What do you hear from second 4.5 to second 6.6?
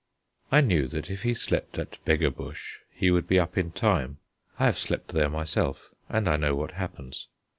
I have slept there myself, and I know